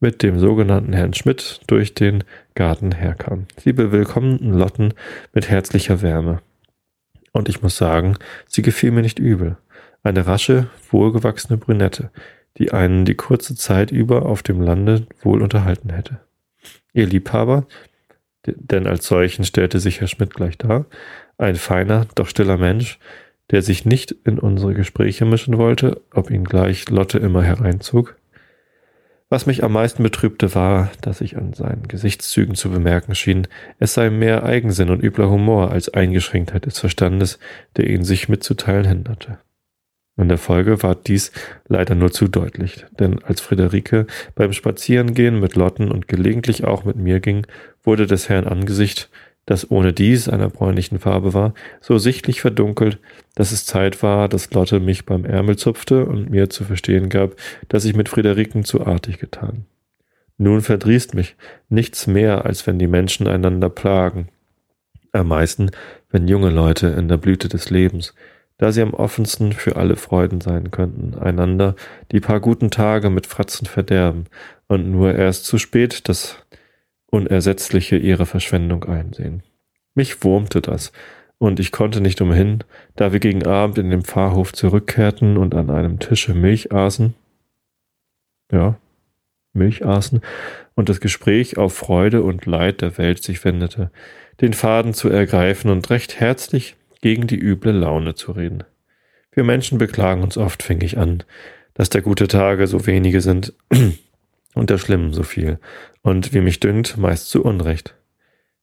mit 0.00 0.22
dem 0.22 0.38
sogenannten 0.38 0.94
Herrn 0.94 1.12
Schmidt 1.12 1.60
durch 1.66 1.92
den 1.92 2.24
Garten 2.54 2.92
herkam. 2.92 3.46
Sie 3.58 3.74
bewillkommten 3.74 4.54
Lotten 4.54 4.94
mit 5.34 5.50
herzlicher 5.50 6.00
Wärme. 6.00 6.40
Und 7.32 7.50
ich 7.50 7.60
muss 7.60 7.76
sagen, 7.76 8.16
sie 8.46 8.62
gefiel 8.62 8.90
mir 8.90 9.02
nicht 9.02 9.18
übel. 9.18 9.58
Eine 10.02 10.26
rasche, 10.26 10.68
wohlgewachsene 10.90 11.58
Brünette, 11.58 12.10
die 12.58 12.72
einen 12.72 13.04
die 13.04 13.14
kurze 13.14 13.54
Zeit 13.54 13.90
über 13.90 14.26
auf 14.26 14.42
dem 14.42 14.60
Lande 14.60 15.06
wohl 15.22 15.42
unterhalten 15.42 15.90
hätte. 15.90 16.20
Ihr 16.92 17.06
Liebhaber, 17.06 17.66
denn 18.46 18.86
als 18.86 19.06
solchen 19.06 19.44
stellte 19.44 19.80
sich 19.80 20.00
Herr 20.00 20.08
Schmidt 20.08 20.34
gleich 20.34 20.58
dar, 20.58 20.86
ein 21.38 21.56
feiner, 21.56 22.06
doch 22.14 22.28
stiller 22.28 22.56
Mensch, 22.56 22.98
der 23.50 23.62
sich 23.62 23.84
nicht 23.84 24.12
in 24.24 24.38
unsere 24.38 24.74
Gespräche 24.74 25.24
mischen 25.24 25.58
wollte, 25.58 26.00
ob 26.12 26.30
ihn 26.30 26.44
gleich 26.44 26.88
Lotte 26.88 27.18
immer 27.18 27.42
hereinzog, 27.42 28.16
was 29.32 29.46
mich 29.46 29.62
am 29.62 29.72
meisten 29.72 30.02
betrübte, 30.02 30.56
war, 30.56 30.90
dass 31.02 31.20
ich 31.20 31.36
an 31.36 31.52
seinen 31.52 31.86
Gesichtszügen 31.86 32.56
zu 32.56 32.68
bemerken 32.68 33.14
schien, 33.14 33.46
es 33.78 33.94
sei 33.94 34.10
mehr 34.10 34.42
Eigensinn 34.42 34.90
und 34.90 35.04
übler 35.04 35.30
Humor 35.30 35.70
als 35.70 35.88
Eingeschränktheit 35.88 36.66
des 36.66 36.80
Verstandes, 36.80 37.38
der 37.76 37.88
ihn 37.88 38.02
sich 38.02 38.28
mitzuteilen 38.28 38.84
hinderte. 38.84 39.38
In 40.20 40.28
der 40.28 40.38
Folge 40.38 40.82
war 40.82 40.94
dies 40.94 41.32
leider 41.66 41.94
nur 41.94 42.10
zu 42.10 42.28
deutlich, 42.28 42.84
denn 42.98 43.22
als 43.24 43.40
Friederike 43.40 44.06
beim 44.34 44.52
Spazierengehen 44.52 45.40
mit 45.40 45.56
Lotten 45.56 45.90
und 45.90 46.08
gelegentlich 46.08 46.64
auch 46.64 46.84
mit 46.84 46.96
mir 46.96 47.20
ging, 47.20 47.46
wurde 47.82 48.06
des 48.06 48.28
Herrn 48.28 48.46
Angesicht 48.46 49.08
das 49.46 49.68
ohne 49.70 49.92
dies 49.92 50.28
einer 50.28 50.48
bräunlichen 50.48 50.98
Farbe 50.98 51.34
war, 51.34 51.54
so 51.80 51.98
sichtlich 51.98 52.40
verdunkelt, 52.40 52.98
dass 53.34 53.50
es 53.50 53.64
Zeit 53.64 54.02
war, 54.02 54.28
dass 54.28 54.52
Lotte 54.52 54.78
mich 54.78 55.06
beim 55.06 55.24
Ärmel 55.24 55.56
zupfte 55.56 56.04
und 56.04 56.30
mir 56.30 56.50
zu 56.50 56.64
verstehen 56.64 57.08
gab, 57.08 57.34
dass 57.68 57.84
ich 57.86 57.96
mit 57.96 58.08
Friederiken 58.08 58.62
zu 58.64 58.86
artig 58.86 59.18
getan. 59.18 59.64
Nun 60.36 60.60
verdrießt 60.60 61.14
mich 61.14 61.34
nichts 61.68 62.06
mehr, 62.06 62.44
als 62.44 62.66
wenn 62.66 62.78
die 62.78 62.86
Menschen 62.86 63.26
einander 63.26 63.70
plagen. 63.70 64.28
Am 65.12 65.28
meisten, 65.28 65.70
wenn 66.10 66.28
junge 66.28 66.50
Leute 66.50 66.88
in 66.88 67.08
der 67.08 67.16
Blüte 67.16 67.48
des 67.48 67.70
Lebens, 67.70 68.14
da 68.60 68.72
sie 68.72 68.82
am 68.82 68.92
offensten 68.92 69.54
für 69.54 69.76
alle 69.76 69.96
Freuden 69.96 70.42
sein 70.42 70.70
könnten, 70.70 71.18
einander 71.18 71.76
die 72.12 72.20
paar 72.20 72.40
guten 72.40 72.70
Tage 72.70 73.08
mit 73.08 73.26
Fratzen 73.26 73.66
verderben 73.66 74.26
und 74.68 74.90
nur 74.90 75.14
erst 75.14 75.46
zu 75.46 75.56
spät 75.56 76.10
das 76.10 76.36
Unersetzliche 77.06 77.96
ihrer 77.96 78.26
Verschwendung 78.26 78.84
einsehen. 78.84 79.42
Mich 79.94 80.22
wurmte 80.24 80.60
das, 80.60 80.92
und 81.38 81.58
ich 81.58 81.72
konnte 81.72 82.02
nicht 82.02 82.20
umhin, 82.20 82.62
da 82.96 83.14
wir 83.14 83.18
gegen 83.18 83.46
Abend 83.46 83.78
in 83.78 83.88
den 83.88 84.02
Pfarrhof 84.02 84.52
zurückkehrten 84.52 85.38
und 85.38 85.54
an 85.54 85.70
einem 85.70 85.98
Tische 85.98 86.34
Milch 86.34 86.70
aßen, 86.70 87.14
ja, 88.52 88.78
Milch 89.54 89.86
aßen, 89.86 90.20
und 90.74 90.90
das 90.90 91.00
Gespräch 91.00 91.56
auf 91.56 91.72
Freude 91.72 92.22
und 92.22 92.44
Leid 92.44 92.82
der 92.82 92.98
Welt 92.98 93.22
sich 93.22 93.42
wendete, 93.42 93.90
den 94.42 94.52
Faden 94.52 94.92
zu 94.92 95.08
ergreifen 95.08 95.70
und 95.70 95.88
recht 95.88 96.20
herzlich 96.20 96.76
gegen 97.00 97.26
die 97.26 97.38
üble 97.38 97.72
Laune 97.72 98.14
zu 98.14 98.32
reden. 98.32 98.64
Wir 99.32 99.44
Menschen 99.44 99.78
beklagen 99.78 100.22
uns 100.22 100.36
oft, 100.36 100.62
fing 100.62 100.80
ich 100.80 100.98
an, 100.98 101.22
dass 101.74 101.90
der 101.90 102.02
gute 102.02 102.28
Tage 102.28 102.66
so 102.66 102.86
wenige 102.86 103.20
sind 103.20 103.54
und 104.54 104.70
der 104.70 104.78
Schlimmen 104.78 105.12
so 105.12 105.22
viel, 105.22 105.58
und 106.02 106.34
wie 106.34 106.40
mich 106.40 106.60
dünkt, 106.60 106.96
meist 106.96 107.28
zu 107.28 107.44
Unrecht. 107.44 107.94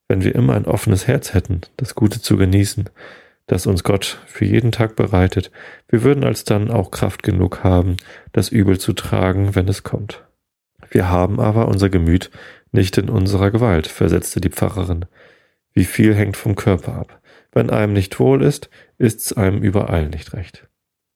Wenn 0.08 0.24
wir 0.24 0.36
immer 0.36 0.56
ein 0.56 0.66
offenes 0.66 1.08
Herz 1.08 1.34
hätten, 1.34 1.62
das 1.78 1.96
Gute 1.96 2.22
zu 2.22 2.38
genießen, 2.38 2.90
das 3.46 3.66
uns 3.66 3.84
Gott 3.84 4.20
für 4.26 4.46
jeden 4.46 4.72
Tag 4.72 4.96
bereitet, 4.96 5.52
wir 5.88 6.04
würden 6.04 6.24
alsdann 6.24 6.70
auch 6.70 6.92
Kraft 6.92 7.24
genug 7.24 7.64
haben, 7.64 7.98
das 8.34 8.50
Übel 8.50 8.78
zu 8.78 8.94
tragen, 8.94 9.56
wenn 9.56 9.68
es 9.68 9.84
kommt. 9.84 10.24
Wir 10.90 11.10
haben 11.10 11.40
aber 11.40 11.68
unser 11.68 11.90
Gemüt 11.90 12.30
nicht 12.72 12.98
in 12.98 13.10
unserer 13.10 13.52
Gewalt, 13.52 13.88
versetzte 13.88 14.42
die 14.42 14.50
Pfarrerin. 14.50 15.06
Wie 15.74 15.86
viel 15.86 16.14
hängt 16.14 16.38
vom 16.38 16.56
Körper 16.56 16.96
ab. 16.96 17.22
Wenn 17.58 17.72
einem 17.72 17.94
nicht 17.94 18.20
wohl 18.20 18.44
ist, 18.44 18.70
ist's 19.00 19.34
einem 19.34 19.64
überall 19.64 20.10
nicht 20.10 20.34
recht. 20.34 20.68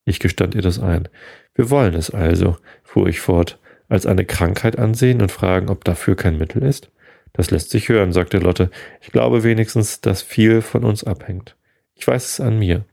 Ich 0.05 0.19
gestand 0.19 0.55
ihr 0.55 0.63
das 0.63 0.79
ein. 0.79 1.07
Wir 1.53 1.69
wollen 1.69 1.93
es 1.93 2.09
also, 2.09 2.57
fuhr 2.81 3.05
ich 3.05 3.19
fort, 3.19 3.59
als 3.89 4.07
eine 4.07 4.25
Krankheit 4.25 4.79
ansehen 4.79 5.21
und 5.21 5.31
fragen, 5.31 5.69
ob 5.69 5.83
dafür 5.83 6.15
kein 6.15 6.39
Mittel 6.39 6.63
ist? 6.63 6.89
Das 7.31 7.51
lässt 7.51 7.69
sich 7.69 7.89
hören, 7.89 8.11
sagte 8.11 8.39
Lotte. 8.39 8.71
Ich 9.01 9.11
glaube 9.11 9.43
wenigstens, 9.43 10.01
dass 10.01 10.23
viel 10.23 10.63
von 10.63 10.83
uns 10.83 11.03
abhängt. 11.03 11.57
Ich 11.93 12.07
weiß 12.07 12.25
es 12.25 12.39
an 12.39 12.57
mir. 12.57 12.85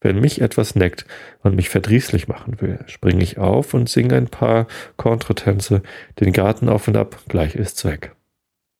Wenn 0.00 0.18
mich 0.18 0.40
etwas 0.40 0.74
neckt 0.74 1.04
und 1.42 1.54
mich 1.54 1.68
verdrießlich 1.68 2.28
machen 2.28 2.62
will, 2.62 2.78
springe 2.86 3.22
ich 3.22 3.36
auf 3.36 3.74
und 3.74 3.90
singe 3.90 4.14
ein 4.14 4.28
paar 4.28 4.68
Kontretänze, 4.96 5.82
den 6.18 6.32
Garten 6.32 6.70
auf 6.70 6.88
und 6.88 6.96
ab, 6.96 7.18
gleich 7.28 7.56
ist's 7.56 7.84
weg. 7.84 8.16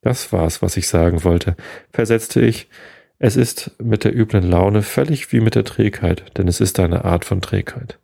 Das 0.00 0.32
war's, 0.32 0.62
was 0.62 0.78
ich 0.78 0.88
sagen 0.88 1.22
wollte, 1.22 1.54
versetzte 1.92 2.40
ich. 2.40 2.70
Es 3.18 3.36
ist 3.36 3.70
mit 3.78 4.04
der 4.04 4.14
üblen 4.14 4.48
Laune 4.48 4.82
völlig 4.82 5.32
wie 5.32 5.40
mit 5.40 5.54
der 5.54 5.64
Trägheit, 5.64 6.36
denn 6.36 6.48
es 6.48 6.60
ist 6.60 6.78
eine 6.78 7.04
Art 7.06 7.24
von 7.24 7.40
Trägheit. 7.40 7.98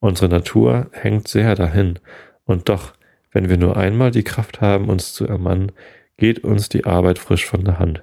Unsere 0.00 0.28
Natur 0.28 0.90
hängt 0.92 1.28
sehr 1.28 1.54
dahin, 1.54 1.98
und 2.44 2.68
doch 2.68 2.92
wenn 3.32 3.48
wir 3.48 3.56
nur 3.56 3.76
einmal 3.76 4.10
die 4.10 4.24
Kraft 4.24 4.60
haben, 4.60 4.88
uns 4.88 5.14
zu 5.14 5.26
ermannen, 5.26 5.72
geht 6.16 6.44
uns 6.44 6.68
die 6.68 6.84
Arbeit 6.84 7.18
frisch 7.18 7.46
von 7.46 7.64
der 7.64 7.78
Hand. 7.78 8.02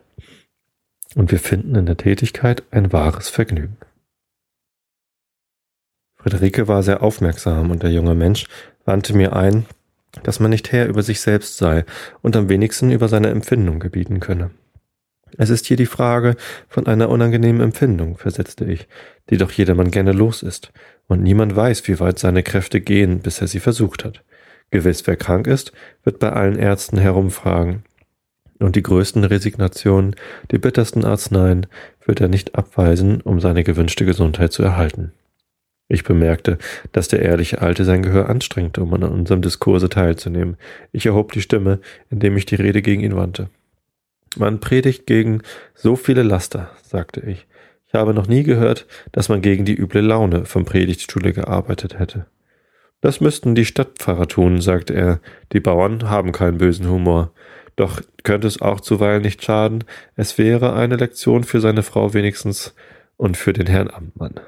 Und 1.15 1.31
wir 1.31 1.39
finden 1.39 1.75
in 1.75 1.85
der 1.85 1.97
Tätigkeit 1.97 2.63
ein 2.71 2.91
wahres 2.91 3.29
Vergnügen. 3.29 3.77
Friederike 6.15 6.67
war 6.67 6.81
sehr 6.81 7.03
aufmerksam 7.03 7.69
und 7.69 7.83
der 7.83 7.91
junge 7.91 8.15
Mensch 8.15 8.47
wandte 8.85 9.15
mir 9.15 9.35
ein, 9.35 9.65
dass 10.23 10.39
man 10.39 10.49
nicht 10.49 10.71
Herr 10.71 10.87
über 10.87 11.03
sich 11.03 11.21
selbst 11.21 11.57
sei 11.57 11.85
und 12.21 12.35
am 12.35 12.49
wenigsten 12.49 12.91
über 12.91 13.07
seine 13.07 13.29
Empfindung 13.29 13.79
gebieten 13.79 14.19
könne. 14.19 14.49
Es 15.37 15.49
ist 15.49 15.65
hier 15.65 15.77
die 15.77 15.85
Frage 15.85 16.35
von 16.69 16.87
einer 16.87 17.09
unangenehmen 17.09 17.61
Empfindung, 17.61 18.17
versetzte 18.17 18.65
ich, 18.65 18.87
die 19.29 19.37
doch 19.37 19.51
jedermann 19.51 19.91
gerne 19.91 20.11
los 20.11 20.43
ist, 20.43 20.71
und 21.07 21.23
niemand 21.23 21.55
weiß, 21.55 21.87
wie 21.87 21.99
weit 21.99 22.19
seine 22.19 22.43
Kräfte 22.43 22.81
gehen, 22.81 23.19
bis 23.19 23.41
er 23.41 23.47
sie 23.47 23.59
versucht 23.59 24.05
hat. 24.05 24.23
Gewiss, 24.71 25.07
wer 25.07 25.15
krank 25.15 25.47
ist, 25.47 25.71
wird 26.03 26.19
bei 26.19 26.31
allen 26.31 26.57
Ärzten 26.57 26.97
herumfragen. 26.97 27.83
Und 28.59 28.75
die 28.75 28.83
größten 28.83 29.23
Resignationen, 29.23 30.15
die 30.51 30.57
bittersten 30.57 31.05
Arzneien 31.05 31.67
wird 32.05 32.21
er 32.21 32.27
nicht 32.27 32.55
abweisen, 32.55 33.21
um 33.21 33.39
seine 33.39 33.63
gewünschte 33.63 34.05
Gesundheit 34.05 34.51
zu 34.51 34.63
erhalten. 34.63 35.11
Ich 35.89 36.03
bemerkte, 36.03 36.57
dass 36.91 37.07
der 37.07 37.21
ehrliche 37.21 37.61
Alte 37.61 37.85
sein 37.85 38.01
Gehör 38.01 38.29
anstrengte, 38.29 38.81
um 38.81 38.93
an 38.93 39.03
unserem 39.03 39.41
Diskurse 39.41 39.87
teilzunehmen. 39.87 40.57
Ich 40.91 41.05
erhob 41.05 41.31
die 41.31 41.41
Stimme, 41.41 41.79
indem 42.09 42.35
ich 42.35 42.45
die 42.45 42.55
Rede 42.55 42.81
gegen 42.81 43.03
ihn 43.03 43.15
wandte. 43.15 43.49
Man 44.37 44.59
predigt 44.59 45.05
gegen 45.05 45.41
so 45.73 45.95
viele 45.95 46.23
Laster, 46.23 46.71
sagte 46.83 47.21
ich. 47.21 47.47
Ich 47.87 47.93
habe 47.93 48.13
noch 48.13 48.27
nie 48.27 48.43
gehört, 48.43 48.85
dass 49.11 49.29
man 49.29 49.41
gegen 49.41 49.65
die 49.65 49.75
üble 49.75 50.01
Laune 50.01 50.45
vom 50.45 50.65
Predigtstuhle 50.65 51.33
gearbeitet 51.33 51.97
hätte. 51.99 52.25
Das 53.01 53.21
müssten 53.21 53.55
die 53.55 53.65
Stadtpfarrer 53.65 54.27
tun, 54.27 54.59
sagte 54.59 54.93
er. 54.93 55.19
Die 55.53 55.59
Bauern 55.59 56.09
haben 56.09 56.31
keinen 56.31 56.57
bösen 56.57 56.89
Humor. 56.89 57.31
Doch 57.75 58.01
könnte 58.23 58.47
es 58.47 58.61
auch 58.61 58.81
zuweilen 58.81 59.21
nicht 59.21 59.43
schaden, 59.43 59.83
es 60.15 60.37
wäre 60.37 60.73
eine 60.73 60.95
Lektion 60.95 61.43
für 61.43 61.61
seine 61.61 61.83
Frau 61.83 62.13
wenigstens 62.13 62.73
und 63.17 63.37
für 63.37 63.53
den 63.53 63.67
Herrn 63.67 63.89
Amtmann. 63.89 64.39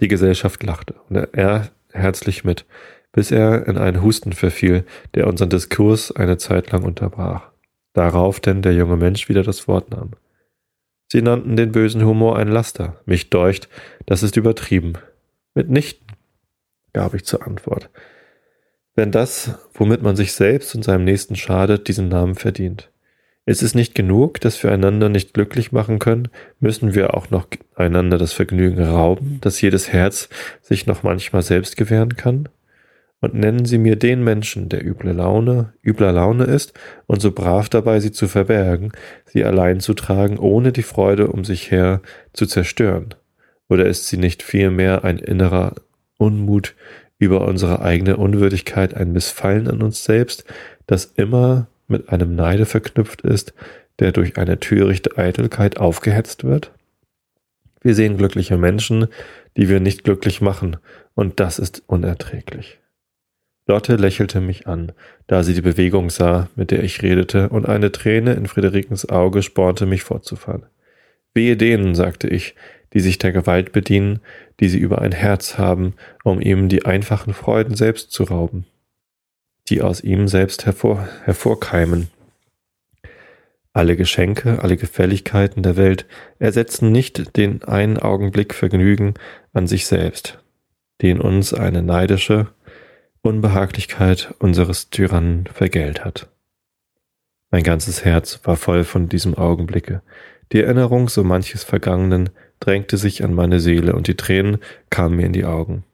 Die 0.00 0.08
Gesellschaft 0.08 0.62
lachte 0.62 0.94
und 1.08 1.16
er 1.16 1.70
herzlich 1.92 2.44
mit, 2.44 2.66
bis 3.12 3.30
er 3.30 3.66
in 3.66 3.78
einen 3.78 4.02
Husten 4.02 4.32
verfiel, 4.32 4.84
der 5.14 5.28
unseren 5.28 5.50
Diskurs 5.50 6.12
eine 6.12 6.36
Zeit 6.36 6.72
lang 6.72 6.82
unterbrach. 6.82 7.52
Darauf 7.96 8.40
denn 8.40 8.60
der 8.60 8.74
junge 8.74 8.98
Mensch 8.98 9.30
wieder 9.30 9.42
das 9.42 9.66
Wort 9.68 9.90
nahm. 9.90 10.10
Sie 11.10 11.22
nannten 11.22 11.56
den 11.56 11.72
bösen 11.72 12.04
Humor 12.04 12.36
ein 12.36 12.48
Laster. 12.48 13.00
Mich 13.06 13.30
deucht, 13.30 13.70
das 14.04 14.22
ist 14.22 14.36
übertrieben. 14.36 14.98
Mitnichten 15.54 16.06
gab 16.92 17.14
ich 17.14 17.24
zur 17.24 17.46
Antwort. 17.46 17.88
Wenn 18.94 19.12
das, 19.12 19.58
womit 19.72 20.02
man 20.02 20.14
sich 20.14 20.34
selbst 20.34 20.74
und 20.74 20.82
seinem 20.82 21.04
Nächsten 21.04 21.36
schadet, 21.36 21.88
diesen 21.88 22.08
Namen 22.08 22.34
verdient. 22.34 22.90
Ist 23.46 23.62
es 23.62 23.74
nicht 23.74 23.94
genug, 23.94 24.42
dass 24.42 24.62
wir 24.62 24.70
einander 24.70 25.08
nicht 25.08 25.32
glücklich 25.32 25.72
machen 25.72 25.98
können, 25.98 26.28
müssen 26.60 26.94
wir 26.94 27.14
auch 27.14 27.30
noch 27.30 27.46
einander 27.76 28.18
das 28.18 28.34
Vergnügen 28.34 28.82
rauben, 28.82 29.38
dass 29.40 29.62
jedes 29.62 29.90
Herz 29.90 30.28
sich 30.60 30.86
noch 30.86 31.02
manchmal 31.02 31.40
selbst 31.40 31.78
gewähren 31.78 32.14
kann? 32.14 32.50
Und 33.26 33.34
nennen 33.34 33.64
Sie 33.64 33.78
mir 33.78 33.96
den 33.96 34.22
Menschen, 34.22 34.68
der 34.68 34.86
üble 34.86 35.10
Laune, 35.10 35.72
übler 35.84 36.12
Laune 36.12 36.44
ist 36.44 36.74
und 37.06 37.20
so 37.20 37.32
brav 37.32 37.68
dabei, 37.68 37.98
sie 37.98 38.12
zu 38.12 38.28
verbergen, 38.28 38.92
sie 39.24 39.44
allein 39.44 39.80
zu 39.80 39.94
tragen, 39.94 40.38
ohne 40.38 40.70
die 40.70 40.84
Freude 40.84 41.26
um 41.26 41.44
sich 41.44 41.72
her 41.72 42.02
zu 42.32 42.46
zerstören. 42.46 43.16
Oder 43.68 43.86
ist 43.86 44.06
sie 44.06 44.16
nicht 44.16 44.44
vielmehr 44.44 45.02
ein 45.02 45.18
innerer 45.18 45.74
Unmut 46.18 46.76
über 47.18 47.48
unsere 47.48 47.82
eigene 47.82 48.16
Unwürdigkeit, 48.16 48.94
ein 48.94 49.10
Missfallen 49.10 49.66
an 49.66 49.82
uns 49.82 50.04
selbst, 50.04 50.44
das 50.86 51.06
immer 51.06 51.66
mit 51.88 52.10
einem 52.10 52.36
Neide 52.36 52.64
verknüpft 52.64 53.22
ist, 53.22 53.54
der 53.98 54.12
durch 54.12 54.38
eine 54.38 54.60
törichte 54.60 55.18
Eitelkeit 55.18 55.78
aufgehetzt 55.78 56.44
wird? 56.44 56.70
Wir 57.80 57.96
sehen 57.96 58.18
glückliche 58.18 58.56
Menschen, 58.56 59.08
die 59.56 59.68
wir 59.68 59.80
nicht 59.80 60.04
glücklich 60.04 60.40
machen, 60.40 60.76
und 61.14 61.40
das 61.40 61.58
ist 61.58 61.82
unerträglich. 61.88 62.78
Lotte 63.66 63.96
lächelte 63.96 64.40
mich 64.40 64.68
an, 64.68 64.92
da 65.26 65.42
sie 65.42 65.54
die 65.54 65.60
Bewegung 65.60 66.08
sah, 66.08 66.48
mit 66.54 66.70
der 66.70 66.84
ich 66.84 67.02
redete, 67.02 67.48
und 67.48 67.68
eine 67.68 67.90
Träne 67.90 68.34
in 68.34 68.46
Friederikens 68.46 69.08
Auge 69.08 69.42
spornte 69.42 69.86
mich 69.86 70.04
fortzufahren. 70.04 70.66
Wehe 71.34 71.56
denen, 71.56 71.96
sagte 71.96 72.28
ich, 72.28 72.54
die 72.92 73.00
sich 73.00 73.18
der 73.18 73.32
Gewalt 73.32 73.72
bedienen, 73.72 74.20
die 74.60 74.68
sie 74.68 74.78
über 74.78 75.02
ein 75.02 75.12
Herz 75.12 75.58
haben, 75.58 75.94
um 76.22 76.40
ihm 76.40 76.68
die 76.68 76.86
einfachen 76.86 77.34
Freuden 77.34 77.74
selbst 77.74 78.12
zu 78.12 78.22
rauben, 78.22 78.66
die 79.68 79.82
aus 79.82 80.00
ihm 80.00 80.28
selbst 80.28 80.64
hervor, 80.64 81.08
hervorkeimen. 81.24 82.08
Alle 83.72 83.96
Geschenke, 83.96 84.62
alle 84.62 84.76
Gefälligkeiten 84.76 85.62
der 85.62 85.76
Welt 85.76 86.06
ersetzen 86.38 86.92
nicht 86.92 87.36
den 87.36 87.62
einen 87.64 87.98
Augenblick 87.98 88.54
Vergnügen 88.54 89.14
an 89.52 89.66
sich 89.66 89.86
selbst, 89.86 90.38
den 91.02 91.20
uns 91.20 91.52
eine 91.52 91.82
neidische 91.82 92.46
Unbehaglichkeit 93.26 94.34
unseres 94.38 94.90
Tyrannen 94.90 95.46
vergällt 95.52 96.04
hat. 96.04 96.28
Mein 97.50 97.62
ganzes 97.62 98.04
Herz 98.04 98.40
war 98.44 98.56
voll 98.56 98.84
von 98.84 99.08
diesem 99.08 99.34
Augenblicke. 99.34 100.02
Die 100.52 100.62
Erinnerung 100.62 101.08
so 101.08 101.24
manches 101.24 101.64
Vergangenen 101.64 102.30
drängte 102.60 102.96
sich 102.96 103.24
an 103.24 103.34
meine 103.34 103.60
Seele 103.60 103.94
und 103.94 104.06
die 104.06 104.16
Tränen 104.16 104.58
kamen 104.90 105.16
mir 105.16 105.26
in 105.26 105.32
die 105.32 105.44
Augen. 105.44 105.84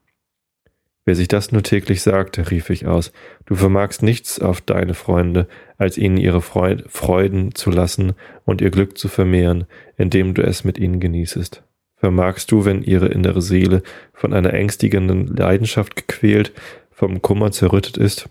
Wer 1.05 1.17
sich 1.17 1.27
das 1.27 1.51
nur 1.51 1.65
täglich 1.65 2.03
sagte, 2.03 2.51
rief 2.51 2.71
ich 2.71 2.87
aus, 2.87 3.13
du 3.47 3.57
vermagst 3.57 4.03
nichts 4.03 4.39
auf 4.41 4.61
deine 4.61 4.95
Freunde, 4.95 5.49
als 5.77 5.99
ihnen 5.99 6.17
ihre 6.17 6.41
Freuden 6.41 7.55
zu 7.55 7.71
lassen 7.71 8.13
und 8.45 8.61
ihr 8.61 8.71
Glück 8.71 8.97
zu 8.97 9.09
vermehren, 9.09 9.67
indem 9.97 10.35
du 10.35 10.43
es 10.43 10.63
mit 10.63 10.79
ihnen 10.79 11.01
genießest. 11.01 11.65
Vermagst 11.97 12.53
du, 12.53 12.65
wenn 12.65 12.83
ihre 12.83 13.09
innere 13.09 13.43
Seele 13.43 13.83
von 14.13 14.33
einer 14.33 14.55
ängstigenden 14.55 15.27
Leidenschaft 15.27 15.97
gequält, 15.97 16.53
vom 16.93 17.23
Kummer 17.23 17.51
zerrüttet 17.51 17.97
ist, 17.97 18.29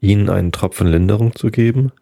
ihnen 0.00 0.28
einen 0.28 0.52
Tropfen 0.52 0.88
Linderung 0.88 1.34
zu 1.34 1.50
geben? 1.50 1.92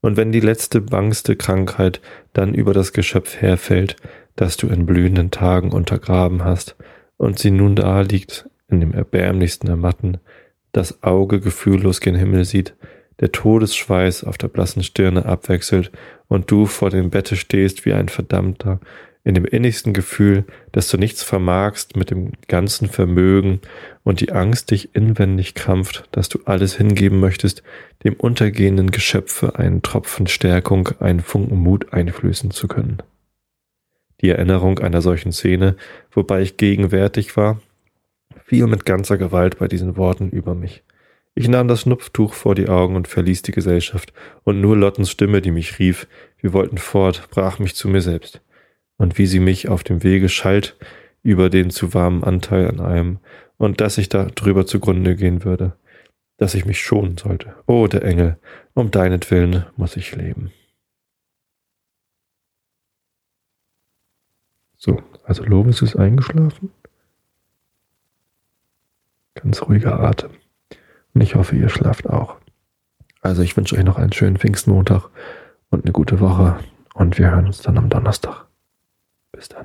Und 0.00 0.16
wenn 0.16 0.32
die 0.32 0.40
letzte 0.40 0.80
bangste 0.80 1.36
Krankheit 1.36 2.00
dann 2.32 2.52
über 2.52 2.74
das 2.74 2.92
Geschöpf 2.92 3.40
herfällt, 3.40 3.96
das 4.36 4.56
du 4.56 4.68
in 4.68 4.86
blühenden 4.86 5.30
Tagen 5.30 5.70
untergraben 5.70 6.44
hast, 6.44 6.76
und 7.16 7.38
sie 7.38 7.50
nun 7.50 7.76
da 7.76 8.00
liegt, 8.00 8.48
in 8.68 8.80
dem 8.80 8.92
erbärmlichsten 8.92 9.68
Ermatten, 9.68 10.18
das 10.72 11.02
Auge 11.02 11.40
gefühllos 11.40 12.00
gen 12.00 12.16
Himmel 12.16 12.44
sieht, 12.44 12.74
der 13.20 13.32
Todesschweiß 13.32 14.24
auf 14.24 14.36
der 14.36 14.48
blassen 14.48 14.82
Stirne 14.82 15.24
abwechselt 15.24 15.92
und 16.28 16.50
du 16.50 16.66
vor 16.66 16.90
dem 16.90 17.10
Bette 17.10 17.36
stehst 17.36 17.86
wie 17.86 17.92
ein 17.92 18.08
Verdammter, 18.08 18.80
in 19.24 19.34
dem 19.34 19.46
innigsten 19.46 19.94
Gefühl, 19.94 20.44
dass 20.70 20.88
du 20.88 20.98
nichts 20.98 21.22
vermagst 21.22 21.96
mit 21.96 22.10
dem 22.10 22.32
ganzen 22.46 22.88
Vermögen 22.88 23.60
und 24.02 24.20
die 24.20 24.32
Angst 24.32 24.70
dich 24.70 24.94
inwendig 24.94 25.54
krampft, 25.54 26.06
dass 26.12 26.28
du 26.28 26.40
alles 26.44 26.76
hingeben 26.76 27.20
möchtest, 27.20 27.62
dem 28.04 28.14
untergehenden 28.14 28.90
Geschöpfe 28.90 29.58
einen 29.58 29.80
Tropfen 29.80 30.26
Stärkung, 30.26 30.90
einen 31.00 31.20
Funken 31.20 31.58
Mut 31.58 31.92
einflößen 31.94 32.50
zu 32.50 32.68
können. 32.68 32.98
Die 34.20 34.28
Erinnerung 34.28 34.78
einer 34.78 35.00
solchen 35.00 35.32
Szene, 35.32 35.76
wobei 36.12 36.42
ich 36.42 36.58
gegenwärtig 36.58 37.36
war, 37.36 37.60
fiel 38.44 38.66
mit 38.66 38.84
ganzer 38.84 39.16
Gewalt 39.16 39.58
bei 39.58 39.68
diesen 39.68 39.96
Worten 39.96 40.28
über 40.28 40.54
mich. 40.54 40.82
Ich 41.34 41.48
nahm 41.48 41.66
das 41.66 41.80
Schnupftuch 41.80 42.34
vor 42.34 42.54
die 42.54 42.68
Augen 42.68 42.94
und 42.94 43.08
verließ 43.08 43.42
die 43.42 43.52
Gesellschaft, 43.52 44.12
und 44.44 44.60
nur 44.60 44.76
Lottens 44.76 45.10
Stimme, 45.10 45.40
die 45.40 45.50
mich 45.50 45.78
rief, 45.78 46.06
wir 46.40 46.52
wollten 46.52 46.78
fort, 46.78 47.28
brach 47.30 47.58
mich 47.58 47.74
zu 47.74 47.88
mir 47.88 48.02
selbst. 48.02 48.40
Und 48.96 49.18
wie 49.18 49.26
sie 49.26 49.40
mich 49.40 49.68
auf 49.68 49.82
dem 49.82 50.02
Wege 50.02 50.28
schalt 50.28 50.76
über 51.22 51.50
den 51.50 51.70
zu 51.70 51.94
warmen 51.94 52.22
Anteil 52.22 52.68
an 52.68 52.80
einem, 52.80 53.18
und 53.56 53.80
dass 53.80 53.98
ich 53.98 54.08
da 54.08 54.26
drüber 54.26 54.66
zugrunde 54.66 55.16
gehen 55.16 55.44
würde, 55.44 55.76
dass 56.36 56.54
ich 56.54 56.64
mich 56.64 56.80
schonen 56.80 57.16
sollte. 57.16 57.54
Oh, 57.66 57.86
der 57.86 58.02
Engel, 58.02 58.38
um 58.74 58.90
deinetwillen 58.90 59.64
muss 59.76 59.96
ich 59.96 60.14
leben. 60.14 60.52
So, 64.76 65.02
also 65.24 65.44
Lovis 65.44 65.80
ist 65.80 65.96
eingeschlafen. 65.96 66.70
Ganz 69.34 69.62
ruhiger 69.62 70.00
Atem. 70.00 70.30
Und 71.14 71.20
ich 71.20 71.36
hoffe, 71.36 71.56
ihr 71.56 71.68
schlaft 71.68 72.08
auch. 72.08 72.36
Also 73.20 73.42
ich 73.42 73.56
wünsche 73.56 73.76
euch 73.76 73.84
noch 73.84 73.96
einen 73.96 74.12
schönen 74.12 74.36
Pfingstmontag 74.36 75.08
und 75.70 75.84
eine 75.84 75.92
gute 75.92 76.20
Woche. 76.20 76.58
Und 76.92 77.18
wir 77.18 77.30
hören 77.30 77.46
uns 77.46 77.62
dann 77.62 77.78
am 77.78 77.88
Donnerstag. 77.88 78.46
Bis 79.34 79.48
dann. 79.48 79.64